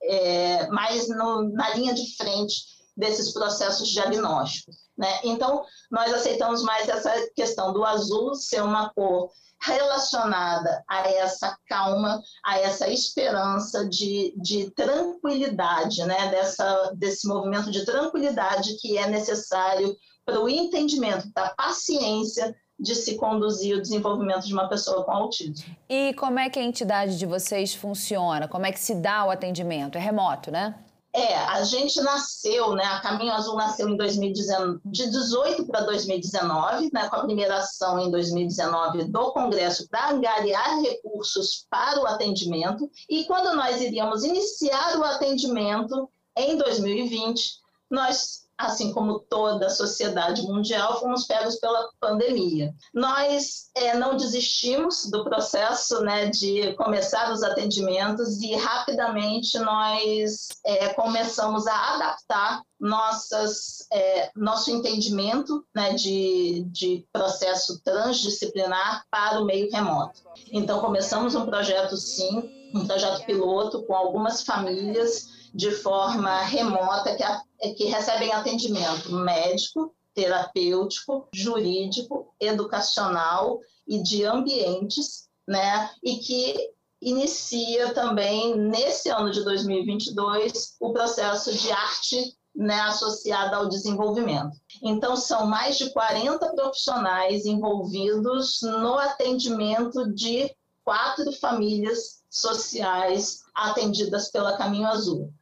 é, 0.04 0.68
mais 0.68 1.08
no, 1.10 1.50
na 1.50 1.74
linha 1.74 1.94
de 1.94 2.16
frente 2.16 2.76
desses 2.96 3.34
processos 3.34 3.90
diagnósticos. 3.90 4.85
Né? 4.98 5.20
Então, 5.24 5.64
nós 5.92 6.14
aceitamos 6.14 6.64
mais 6.64 6.88
essa 6.88 7.12
questão 7.36 7.74
do 7.74 7.84
azul 7.84 8.34
ser 8.36 8.62
uma 8.64 8.90
cor 8.94 9.30
relacionada 9.62 10.84
a 10.88 11.08
essa 11.08 11.58
calma, 11.68 12.22
a 12.46 12.60
essa 12.60 12.88
esperança 12.90 13.88
de, 13.88 14.34
de 14.38 14.70
tranquilidade, 14.72 16.04
né? 16.06 16.30
Dessa, 16.30 16.92
desse 16.96 17.28
movimento 17.28 17.72
de 17.72 17.84
tranquilidade 17.84 18.78
que 18.80 18.98
é 18.98 19.08
necessário 19.08 19.96
para 20.26 20.40
o 20.40 20.50
entendimento 20.50 21.32
da 21.34 21.50
paciência 21.50 22.56
de 22.78 22.94
se 22.94 23.16
conduzir 23.16 23.78
o 23.78 23.82
desenvolvimento 23.82 24.46
de 24.46 24.54
uma 24.54 24.68
pessoa 24.68 25.04
com 25.04 25.12
autismo. 25.12 25.66
E 25.90 26.14
como 26.16 26.40
é 26.40 26.50
que 26.50 26.60
a 26.60 26.64
entidade 26.64 27.18
de 27.18 27.26
vocês 27.26 27.74
funciona? 27.74 28.48
Como 28.48 28.66
é 28.66 28.72
que 28.72 28.80
se 28.80 28.96
dá 28.96 29.26
o 29.26 29.32
atendimento? 29.32 29.98
É 29.98 30.02
remoto, 30.02 30.52
né? 30.52 30.76
É, 31.18 31.34
a 31.34 31.64
gente 31.64 32.02
nasceu, 32.02 32.76
né? 32.76 32.84
A 32.84 33.00
Caminho 33.00 33.32
Azul 33.32 33.56
nasceu 33.56 33.88
em 33.88 33.96
2019, 33.96 34.82
de 34.84 35.10
18 35.10 35.66
para 35.66 35.86
2019, 35.86 36.90
né? 36.92 37.08
Com 37.08 37.16
a 37.16 37.24
primeira 37.24 37.56
ação 37.56 37.98
em 37.98 38.12
2019 38.12 39.06
do 39.06 39.32
Congresso 39.32 39.88
para 39.88 40.12
angariar 40.12 40.82
recursos 40.82 41.66
para 41.70 42.02
o 42.02 42.06
atendimento. 42.06 42.92
E 43.10 43.24
quando 43.24 43.56
nós 43.56 43.80
iríamos 43.82 44.26
iniciar 44.26 44.98
o 45.00 45.06
atendimento 45.06 46.10
em 46.36 46.58
2020, 46.58 47.62
nós 47.90 48.45
assim 48.58 48.94
como 48.94 49.20
toda 49.20 49.68
a 49.68 49.70
sociedade 49.70 50.44
mundial, 50.44 51.00
fomos 51.00 51.26
pegos 51.26 51.58
pela 51.58 51.90
pandemia. 52.00 52.74
Nós 52.94 53.70
é, 53.76 53.98
não 53.98 54.16
desistimos 54.16 55.10
do 55.10 55.24
processo 55.24 56.02
né, 56.02 56.28
de 56.28 56.74
começar 56.74 57.32
os 57.32 57.44
atendimentos 57.44 58.42
e 58.42 58.56
rapidamente 58.56 59.60
nós 59.60 60.48
é, 60.66 60.90
começamos 60.94 61.68
a 61.68 61.96
adaptar 61.96 62.62
nossas, 62.80 63.88
é, 63.92 64.30
nosso 64.36 64.72
entendimento 64.72 65.66
né, 65.74 65.94
de, 65.94 66.66
de 66.68 67.06
processo 67.12 67.82
transdisciplinar 67.84 69.06
para 69.10 69.42
o 69.42 69.46
meio 69.46 69.70
remoto. 69.72 70.22
Então, 70.52 70.80
começamos 70.80 71.36
um 71.36 71.46
projeto, 71.46 71.98
sim, 71.98 72.72
um 72.74 72.86
projeto 72.86 73.26
piloto 73.26 73.84
com 73.84 73.94
algumas 73.94 74.44
famílias 74.44 75.35
de 75.56 75.72
forma 75.72 76.42
remota 76.42 77.16
que, 77.16 77.74
que 77.76 77.86
recebem 77.86 78.30
atendimento 78.34 79.10
médico, 79.14 79.96
terapêutico, 80.14 81.30
jurídico, 81.34 82.28
educacional 82.42 83.62
e 83.88 84.04
de 84.04 84.26
ambientes, 84.26 85.30
né? 85.48 85.90
E 86.04 86.18
que 86.18 86.72
inicia 87.02 87.94
também 87.94 88.58
nesse 88.58 89.10
ano 89.10 89.32
de 89.32 89.46
2022 89.46 90.76
o 90.82 90.92
processo 90.92 91.54
de 91.54 91.72
arte 91.72 92.36
né, 92.54 92.82
associada 92.82 93.56
ao 93.56 93.70
desenvolvimento. 93.70 94.58
Então, 94.84 95.16
são 95.16 95.46
mais 95.46 95.78
de 95.78 95.90
40 95.92 96.54
profissionais 96.54 97.46
envolvidos 97.46 98.60
no 98.62 98.96
atendimento 98.96 100.14
de 100.14 100.54
quatro 100.84 101.32
famílias 101.34 102.24
sociais 102.30 103.44
atendidas 103.54 104.30
pela 104.30 104.58
Caminho 104.58 104.88
Azul. 104.88 105.34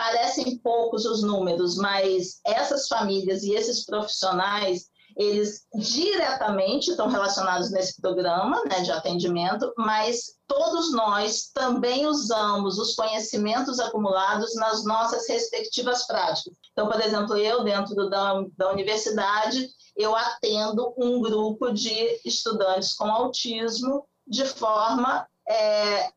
Parecem 0.00 0.56
poucos 0.60 1.04
os 1.04 1.22
números, 1.22 1.76
mas 1.76 2.40
essas 2.46 2.88
famílias 2.88 3.42
e 3.42 3.52
esses 3.52 3.84
profissionais, 3.84 4.86
eles 5.14 5.66
diretamente 5.74 6.92
estão 6.92 7.06
relacionados 7.06 7.70
nesse 7.70 8.00
programa 8.00 8.64
né, 8.64 8.80
de 8.80 8.90
atendimento, 8.90 9.70
mas 9.76 10.38
todos 10.46 10.90
nós 10.94 11.50
também 11.52 12.06
usamos 12.06 12.78
os 12.78 12.94
conhecimentos 12.94 13.78
acumulados 13.78 14.54
nas 14.54 14.86
nossas 14.86 15.28
respectivas 15.28 16.06
práticas. 16.06 16.54
Então, 16.72 16.88
por 16.88 16.98
exemplo, 16.98 17.36
eu, 17.36 17.62
dentro 17.62 18.08
da, 18.08 18.42
da 18.56 18.72
universidade, 18.72 19.68
eu 19.94 20.16
atendo 20.16 20.94
um 20.96 21.20
grupo 21.20 21.74
de 21.74 22.18
estudantes 22.24 22.94
com 22.94 23.04
autismo 23.04 24.08
de 24.26 24.46
forma 24.46 25.28
é, 25.46 26.10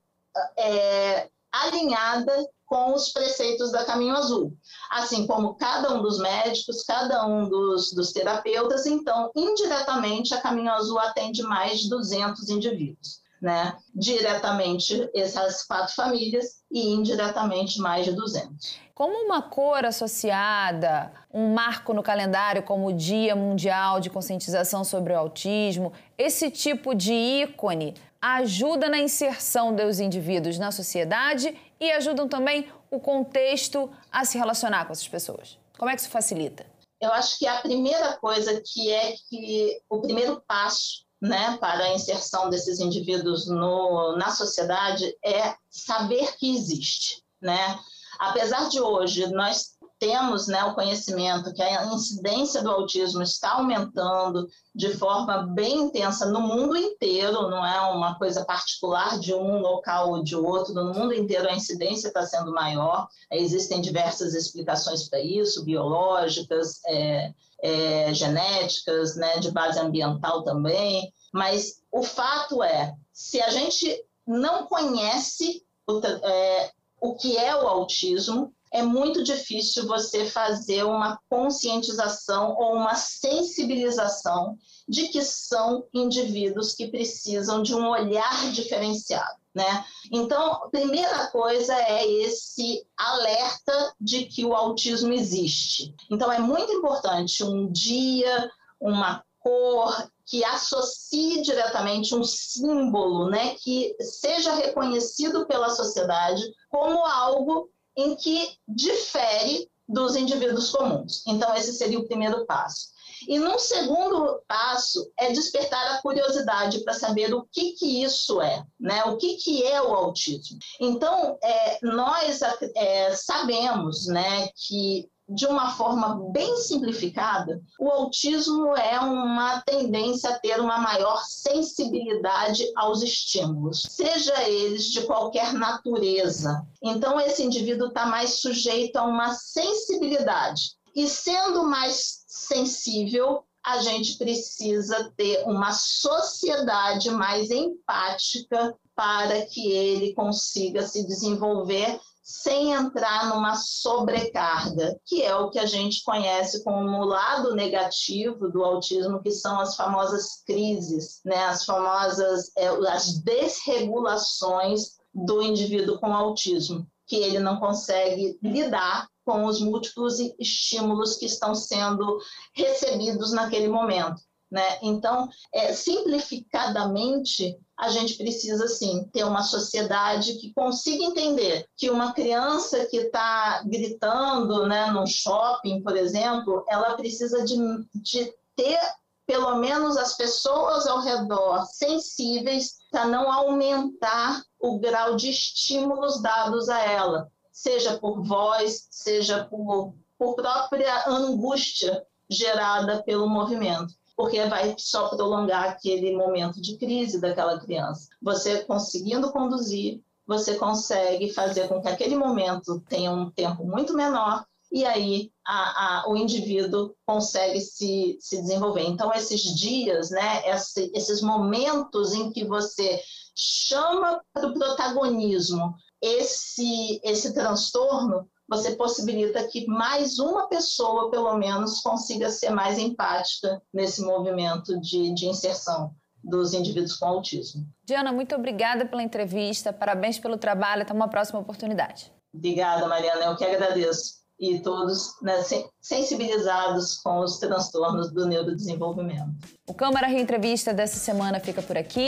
é, 0.58 1.30
alinhada 1.52 2.34
com 2.74 2.92
os 2.96 3.10
preceitos 3.10 3.72
da 3.72 3.86
Caminho 3.86 4.16
Azul. 4.16 4.58
Assim 4.90 5.28
como 5.28 5.54
cada 5.54 5.94
um 5.94 6.02
dos 6.02 6.18
médicos, 6.18 6.84
cada 6.84 7.24
um 7.24 7.48
dos, 7.48 7.94
dos 7.94 8.12
terapeutas, 8.12 8.88
então, 8.88 9.30
indiretamente, 9.36 10.34
a 10.34 10.42
Caminho 10.42 10.72
Azul 10.72 10.98
atende 10.98 11.44
mais 11.44 11.82
de 11.82 11.90
200 11.90 12.50
indivíduos. 12.50 13.22
Né? 13.40 13.76
Diretamente 13.94 15.08
essas 15.14 15.64
quatro 15.68 15.94
famílias 15.94 16.64
e 16.72 16.88
indiretamente 16.88 17.78
mais 17.80 18.06
de 18.06 18.14
200. 18.14 18.80
Como 18.96 19.24
uma 19.24 19.42
cor 19.44 19.86
associada, 19.86 21.12
um 21.32 21.54
marco 21.54 21.94
no 21.94 22.02
calendário 22.02 22.64
como 22.64 22.88
o 22.88 22.94
Dia 22.94 23.36
Mundial 23.36 24.00
de 24.00 24.10
Conscientização 24.10 24.84
sobre 24.84 25.14
o 25.14 25.20
Autismo, 25.20 25.94
esse 26.18 26.50
tipo 26.50 26.96
de 26.96 27.14
ícone 27.14 27.94
ajuda 28.24 28.88
na 28.90 28.98
inserção 29.00 29.76
dos 29.76 30.00
indivíduos 30.00 30.58
na 30.58 30.72
sociedade 30.72 31.54
e 31.84 31.92
ajudam 31.92 32.28
também 32.28 32.72
o 32.90 33.00
contexto 33.00 33.90
a 34.12 34.24
se 34.24 34.38
relacionar 34.38 34.86
com 34.86 34.94
essas 34.94 35.08
pessoas. 35.08 35.58
Como 35.78 35.90
é 35.90 35.96
que 35.96 36.02
isso 36.02 36.10
facilita? 36.10 36.66
Eu 37.02 37.12
acho 37.12 37.38
que 37.38 37.46
a 37.46 37.60
primeira 37.62 38.16
coisa 38.18 38.62
que 38.66 38.90
é 38.90 39.14
que 39.30 39.82
o 39.90 40.00
primeiro 40.02 40.42
passo 40.48 41.04
né, 41.22 41.58
para 41.60 41.84
a 41.84 41.94
inserção 41.94 42.50
desses 42.50 42.80
indivíduos 42.80 43.48
no, 43.48 44.16
na 44.18 44.30
sociedade 44.32 45.14
é 45.24 45.56
saber 45.70 46.38
que 46.38 46.56
existe. 46.56 47.22
Né? 47.42 47.80
Apesar 48.20 48.70
de 48.70 48.80
hoje 48.80 49.28
nós 49.28 49.73
temos 50.04 50.48
né, 50.48 50.62
o 50.66 50.76
conhecimento 50.76 51.54
que 51.54 51.62
a 51.62 51.86
incidência 51.86 52.62
do 52.62 52.70
autismo 52.70 53.24
está 53.24 53.54
aumentando 53.54 54.50
de 54.76 54.90
forma 54.98 55.44
bem 55.54 55.84
intensa 55.84 56.26
no 56.26 56.42
mundo 56.42 56.76
inteiro, 56.76 57.50
não 57.50 57.66
é 57.66 57.80
uma 57.90 58.18
coisa 58.18 58.44
particular 58.44 59.18
de 59.18 59.34
um 59.34 59.60
local 59.60 60.12
ou 60.12 60.22
de 60.22 60.36
outro, 60.36 60.74
no 60.74 60.94
mundo 60.94 61.14
inteiro 61.14 61.48
a 61.48 61.56
incidência 61.56 62.10
está 62.10 62.26
sendo 62.26 62.52
maior, 62.52 63.08
existem 63.32 63.80
diversas 63.80 64.34
explicações 64.34 65.08
para 65.08 65.22
isso, 65.22 65.64
biológicas, 65.64 66.82
é, 66.86 67.34
é, 67.62 68.14
genéticas, 68.14 69.16
né, 69.16 69.40
de 69.40 69.52
base 69.52 69.80
ambiental 69.80 70.44
também, 70.44 71.14
mas 71.32 71.82
o 71.90 72.04
fato 72.04 72.62
é, 72.62 72.94
se 73.14 73.40
a 73.42 73.50
gente 73.50 74.04
não 74.28 74.66
conhece 74.66 75.64
o, 75.88 76.02
é, 76.06 76.72
o 77.00 77.16
que 77.16 77.38
é 77.38 77.56
o 77.56 77.66
autismo, 77.68 78.54
é 78.74 78.82
muito 78.82 79.24
difícil 79.24 79.88
você 79.88 80.26
fazer 80.26 80.84
uma 80.84 81.20
conscientização 81.30 82.56
ou 82.58 82.74
uma 82.74 82.96
sensibilização 82.96 84.58
de 84.90 85.10
que 85.10 85.22
são 85.22 85.86
indivíduos 85.94 86.74
que 86.74 86.88
precisam 86.88 87.62
de 87.62 87.76
um 87.76 87.88
olhar 87.88 88.52
diferenciado. 88.52 89.42
Né? 89.54 89.86
Então, 90.12 90.68
primeira 90.72 91.28
coisa 91.28 91.76
é 91.76 92.04
esse 92.08 92.84
alerta 92.98 93.94
de 94.02 94.26
que 94.26 94.44
o 94.44 94.56
autismo 94.56 95.14
existe. 95.14 95.94
Então, 96.10 96.32
é 96.32 96.40
muito 96.40 96.74
importante 96.74 97.44
um 97.44 97.72
dia, 97.72 98.50
uma 98.82 99.24
cor, 99.40 100.10
que 100.26 100.44
associe 100.44 101.44
diretamente 101.44 102.16
um 102.16 102.24
símbolo, 102.24 103.30
né, 103.30 103.56
que 103.56 103.94
seja 104.00 104.56
reconhecido 104.56 105.46
pela 105.46 105.70
sociedade 105.70 106.42
como 106.70 107.06
algo 107.06 107.70
em 107.98 108.16
que 108.16 108.58
difere 108.68 109.70
dos 109.88 110.16
indivíduos 110.16 110.72
comuns. 110.72 111.24
Então, 111.28 111.54
esse 111.56 111.74
seria 111.74 112.00
o 112.00 112.08
primeiro 112.08 112.46
passo. 112.46 112.94
E 113.28 113.40
num 113.40 113.58
segundo 113.58 114.42
passo 114.48 115.12
é 115.18 115.32
despertar 115.32 115.96
a 115.96 116.02
curiosidade 116.02 116.84
para 116.84 116.94
saber 116.94 117.34
o 117.34 117.48
que, 117.52 117.74
que 117.74 118.04
isso 118.04 118.42
é, 118.42 118.64
né? 118.80 119.04
O 119.06 119.18
que, 119.18 119.36
que 119.38 119.64
é 119.64 119.82
o 119.82 119.94
autismo. 119.94 120.58
Então, 120.80 121.38
é, 121.42 121.80
nós 121.82 122.42
é, 122.76 123.16
sabemos, 123.16 124.08
né, 124.08 124.50
que 124.56 125.10
de 125.34 125.46
uma 125.46 125.72
forma 125.72 126.30
bem 126.32 126.58
simplificada, 126.58 127.62
o 127.80 127.90
autismo 127.90 128.76
é 128.76 129.00
uma 129.00 129.62
tendência 129.62 130.30
a 130.30 130.40
ter 130.40 130.60
uma 130.60 130.78
maior 130.78 131.24
sensibilidade 131.26 132.64
aos 132.76 133.02
estímulos, 133.02 133.84
seja 133.90 134.48
eles 134.48 134.86
de 134.86 135.02
qualquer 135.02 135.54
natureza. 135.54 136.66
Então, 136.82 137.20
esse 137.20 137.44
indivíduo 137.44 137.88
está 137.88 138.06
mais 138.06 138.42
sujeito 138.42 138.98
a 138.98 139.04
uma 139.04 139.34
sensibilidade. 139.34 140.76
E 140.96 141.08
sendo 141.08 141.64
mais 141.64 142.24
sensível, 142.28 143.44
a 143.66 143.80
gente 143.80 144.18
precisa 144.18 145.12
ter 145.16 145.44
uma 145.46 145.72
sociedade 145.72 147.10
mais 147.10 147.50
empática 147.50 148.76
para 148.96 149.46
que 149.46 149.72
ele 149.72 150.14
consiga 150.14 150.86
se 150.86 151.08
desenvolver 151.08 152.00
sem 152.24 152.72
entrar 152.72 153.30
numa 153.30 153.56
sobrecarga, 153.56 154.98
que 155.06 155.22
é 155.22 155.36
o 155.36 155.50
que 155.50 155.60
a 155.60 155.66
gente 155.66 156.02
conhece 156.04 156.64
como 156.64 157.02
o 157.02 157.06
lado 157.06 157.54
negativo 157.54 158.50
do 158.50 158.64
autismo, 158.64 159.22
que 159.22 159.30
são 159.30 159.60
as 159.60 159.76
famosas 159.76 160.42
crises, 160.46 161.20
né? 161.26 161.46
as 161.46 161.66
famosas 161.66 162.50
é, 162.58 162.68
as 162.68 163.20
desregulações 163.20 164.94
do 165.14 165.42
indivíduo 165.42 166.00
com 166.00 166.14
autismo, 166.14 166.88
que 167.06 167.18
ele 167.18 167.40
não 167.40 167.60
consegue 167.60 168.40
lidar 168.42 169.08
com 169.26 169.46
os 169.46 169.60
múltiplos 169.62 170.20
estímulos 170.40 171.18
que 171.18 171.26
estão 171.26 171.54
sendo 171.54 172.20
recebidos 172.56 173.32
naquele 173.34 173.68
momento. 173.68 174.22
Né? 174.54 174.78
Então, 174.84 175.28
é, 175.52 175.74
simplificadamente, 175.74 177.58
a 177.76 177.90
gente 177.90 178.16
precisa, 178.16 178.68
sim, 178.68 179.10
ter 179.12 179.24
uma 179.24 179.42
sociedade 179.42 180.36
que 180.36 180.54
consiga 180.54 181.06
entender 181.06 181.68
que 181.76 181.90
uma 181.90 182.14
criança 182.14 182.86
que 182.86 182.98
está 182.98 183.64
gritando 183.66 184.68
né, 184.68 184.92
no 184.92 185.08
shopping, 185.08 185.82
por 185.82 185.98
exemplo, 185.98 186.64
ela 186.70 186.94
precisa 186.94 187.44
de, 187.44 187.56
de 187.96 188.32
ter 188.56 188.80
pelo 189.26 189.56
menos 189.56 189.98
as 189.98 190.16
pessoas 190.16 190.86
ao 190.86 191.02
redor 191.02 191.66
sensíveis 191.66 192.76
para 192.92 193.08
não 193.08 193.32
aumentar 193.32 194.44
o 194.60 194.78
grau 194.78 195.16
de 195.16 195.32
estímulos 195.32 196.22
dados 196.22 196.70
a 196.70 196.80
ela, 196.80 197.28
seja 197.52 197.98
por 197.98 198.22
voz, 198.22 198.88
seja 198.92 199.46
por, 199.46 199.96
por 200.16 200.36
própria 200.36 201.10
angústia 201.10 202.06
gerada 202.30 203.02
pelo 203.02 203.28
movimento 203.28 203.96
porque 204.16 204.46
vai 204.46 204.76
só 204.78 205.10
prolongar 205.10 205.70
aquele 205.70 206.16
momento 206.16 206.62
de 206.62 206.78
crise 206.78 207.20
daquela 207.20 207.60
criança. 207.60 208.10
Você 208.22 208.64
conseguindo 208.64 209.32
conduzir, 209.32 210.02
você 210.26 210.56
consegue 210.56 211.34
fazer 211.34 211.68
com 211.68 211.82
que 211.82 211.90
aquele 211.90 212.16
momento 212.16 212.80
tenha 212.88 213.12
um 213.12 213.30
tempo 213.32 213.66
muito 213.66 213.94
menor 213.94 214.46
e 214.72 214.86
aí 214.86 215.32
a, 215.46 216.02
a, 216.02 216.10
o 216.10 216.18
indivíduo 216.18 216.96
consegue 217.06 217.62
se, 217.62 218.18
se 218.20 218.42
desenvolver. 218.42 218.84
Então, 218.84 219.14
esses 219.14 219.42
dias, 219.56 220.10
né, 220.10 220.50
esse, 220.50 220.92
esses 220.96 221.22
momentos 221.22 222.14
em 222.14 222.32
que 222.32 222.44
você 222.44 223.00
chama 223.36 224.20
para 224.34 224.48
o 224.48 224.54
protagonismo 224.54 225.76
esse, 226.04 227.00
esse 227.02 227.34
transtorno, 227.34 228.28
você 228.48 228.76
possibilita 228.76 229.48
que 229.48 229.66
mais 229.66 230.20
uma 230.20 230.50
pessoa, 230.50 231.10
pelo 231.10 231.38
menos, 231.38 231.80
consiga 231.80 232.30
ser 232.30 232.50
mais 232.50 232.78
empática 232.78 233.62
nesse 233.74 234.02
movimento 234.02 234.78
de, 234.82 235.14
de 235.14 235.28
inserção 235.28 235.96
dos 236.22 236.54
indivíduos 236.54 236.98
com 236.98 237.06
autismo. 237.06 237.66
Diana, 237.86 238.12
muito 238.12 238.36
obrigada 238.36 238.86
pela 238.86 239.02
entrevista, 239.02 239.72
parabéns 239.72 240.20
pelo 240.20 240.38
trabalho, 240.38 240.82
até 240.82 240.94
uma 240.94 241.08
próxima 241.08 241.40
oportunidade. 241.40 242.12
Obrigada, 242.34 242.86
Mariana, 242.88 243.26
eu 243.26 243.36
que 243.38 243.46
agradeço. 243.46 244.22
E 244.40 244.60
todos 244.60 245.22
né, 245.22 245.42
sensibilizados 245.80 246.98
com 246.98 247.20
os 247.20 247.38
transtornos 247.38 248.12
do 248.12 248.26
neurodesenvolvimento. 248.26 249.32
O 249.66 249.74
Câmara 249.74 250.08
Reentrevista 250.08 250.74
dessa 250.74 250.98
semana 250.98 251.40
fica 251.40 251.62
por 251.62 251.78
aqui. 251.78 252.08